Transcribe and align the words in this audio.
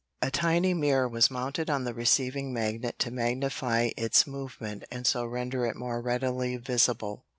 A 0.19 0.31
tiny 0.31 0.73
mirror 0.73 1.07
was 1.07 1.29
mounted 1.29 1.69
on 1.69 1.83
the 1.83 1.93
receiving 1.93 2.51
magnet 2.51 2.97
to 2.97 3.11
magnify 3.11 3.91
its 3.95 4.25
movement 4.25 4.83
and 4.89 5.05
so 5.05 5.23
render 5.27 5.63
it 5.67 5.75
more 5.75 6.01
readily 6.01 6.57
visible. 6.57 7.27